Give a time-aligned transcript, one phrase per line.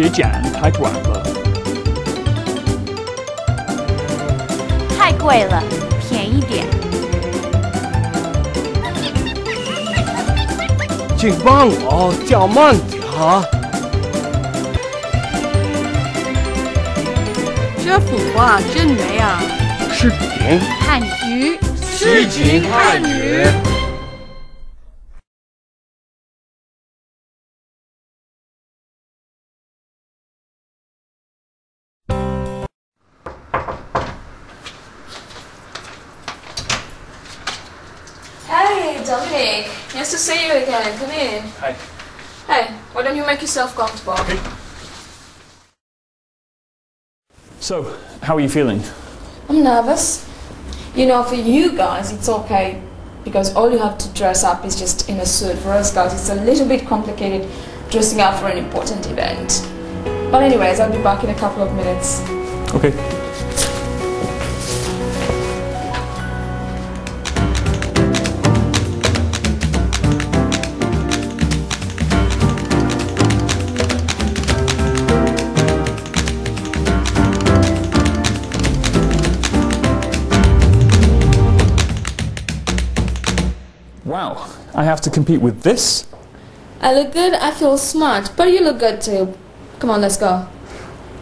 [0.00, 1.26] 别讲太短了。
[4.96, 5.60] 太贵了，
[6.08, 6.64] 便宜点。
[11.16, 13.42] 请帮我叫慢点儿。
[17.84, 19.42] 这幅画真美啊！
[19.90, 23.67] 视频汉语，诗情汉语。
[39.08, 39.66] Dominic.
[39.94, 40.98] Nice to see you again.
[40.98, 41.42] Come in.
[41.60, 41.72] Hi.
[42.46, 44.12] Hey, why don't you make yourself comfortable?
[44.12, 44.38] Okay.
[47.58, 48.82] So, how are you feeling?
[49.48, 50.28] I'm nervous.
[50.94, 52.82] You know, for you guys, it's okay
[53.24, 55.56] because all you have to dress up is just in a suit.
[55.56, 57.48] For us guys, it's a little bit complicated
[57.90, 59.66] dressing up for an important event.
[60.30, 62.20] But anyways, I'll be back in a couple of minutes.
[62.74, 63.17] Okay.
[84.34, 86.06] Wow, I have to compete with this?
[86.80, 89.34] I look good, I feel smart, but you look good too.
[89.78, 90.46] Come on, let's go.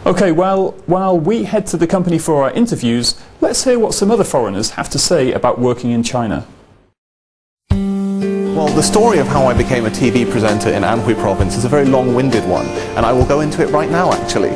[0.05, 4.11] Okay, well, while we head to the company for our interviews, let's hear what some
[4.11, 6.45] other foreigners have to say about working in China.
[8.57, 11.69] Well, the story of how I became a TV presenter in Anhui province is a
[11.69, 12.65] very long-winded one,
[12.97, 14.49] and I will go into it right now, actually.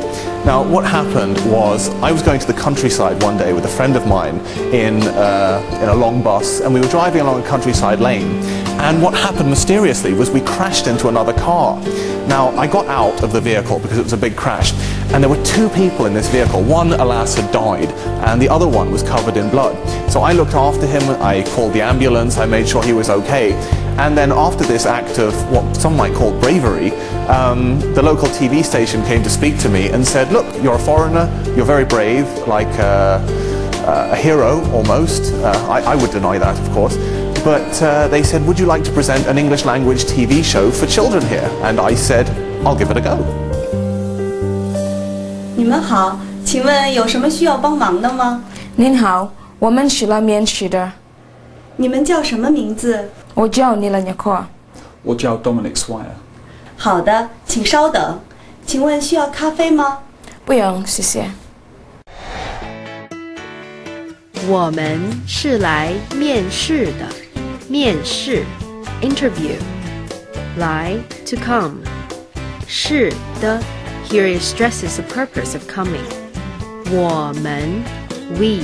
[0.44, 3.94] Now, what happened was I was going to the countryside one day with a friend
[3.94, 4.40] of mine
[4.74, 8.42] in, uh, in a long bus, and we were driving along a countryside lane,
[8.80, 11.80] and what happened mysteriously was we crashed into another car.
[12.26, 14.72] Now, I got out of the vehicle because it was a big crash,
[15.12, 16.60] and there were two people in this vehicle.
[16.64, 17.90] One, alas, had died,
[18.26, 19.76] and the other one was covered in blood.
[20.10, 23.52] So I looked after him, I called the ambulance, I made sure he was okay.
[23.97, 26.91] And then after this act of what some might call bravery,
[27.27, 30.79] um, the local TV station came to speak to me and said, look, you're a
[30.79, 33.19] foreigner, you're very brave, like uh,
[33.87, 35.33] uh, a hero almost.
[35.33, 36.95] Uh, I, I would deny that, of course.
[37.43, 40.85] But uh, they said, would you like to present an English language TV show for
[40.85, 41.49] children here?
[41.63, 42.29] And I said,
[42.65, 43.17] I'll give it a go.
[45.55, 48.43] 你们好，请问有什么需要帮忙的吗？
[48.75, 50.91] 您好，我们是来面试的。
[51.77, 53.09] 你们叫什么名字？
[53.34, 54.44] 我叫尼兰尼克。
[55.02, 56.04] 我叫 Dominic Swire.
[56.76, 58.20] 好的，请稍等。
[58.66, 59.98] 请问需要咖啡吗？
[60.44, 61.30] 不用，谢谢。
[64.48, 67.08] 我们是来面试的，
[67.68, 68.44] 面试
[69.00, 69.56] interview，
[70.56, 71.76] 来 to come，
[72.66, 73.60] 是的
[74.08, 76.04] here it stresses the purpose of coming。
[76.90, 77.82] 我们
[78.38, 78.62] we，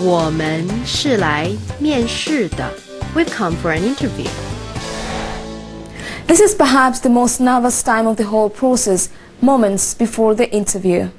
[0.00, 2.70] 我们是来面试的
[3.15, 4.29] ，we've come for an interview。
[6.27, 9.09] This is perhaps the most nervous time of the whole process,
[9.41, 11.09] moments before the interview.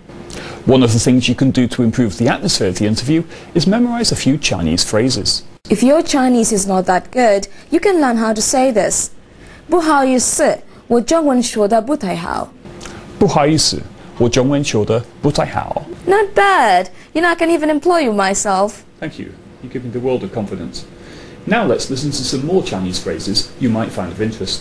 [0.65, 3.67] One of the things you can do to improve the atmosphere of the interview is
[3.67, 5.43] memorize a few Chinese phrases.
[5.69, 9.11] If your Chinese is not that good, you can learn how to say this.
[9.69, 12.53] 不好意思，我中文说的不太好。
[13.19, 13.81] 不好意思，
[14.19, 15.83] 我中文说的不太好。
[16.07, 16.87] Not bad.
[17.13, 18.83] You know, I can even employ you myself.
[19.01, 19.29] Thank you.
[19.63, 20.83] You give me the world of confidence.
[21.47, 24.61] Now let's listen to some more Chinese phrases you might find of interest.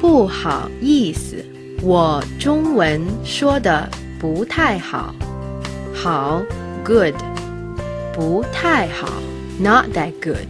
[0.00, 1.44] 不好意思，
[1.82, 3.88] 我中文说的
[4.20, 5.14] 不太好。
[5.92, 6.42] 好，
[6.84, 7.14] good，
[8.14, 9.08] 不太好，
[9.58, 10.48] not that good。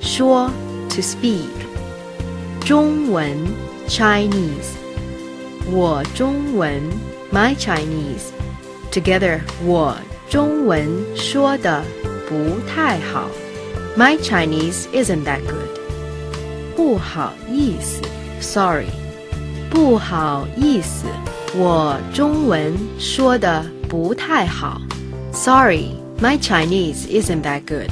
[0.00, 0.50] 说，
[0.88, 1.48] to speak。
[2.64, 3.36] 中文，
[3.88, 4.76] Chinese。
[5.70, 6.82] 我中文，
[7.32, 9.96] my Chinese。Together，我
[10.28, 11.82] 中文说的
[12.27, 13.29] 不太好
[13.97, 15.79] ，My Chinese isn't that good。
[16.75, 18.01] 不好意思
[18.41, 18.87] ，Sorry。
[19.69, 21.05] 不好意思，
[21.55, 24.81] 我中文说的不太好
[25.31, 25.95] ，Sorry。
[26.21, 27.91] My Chinese isn't that good.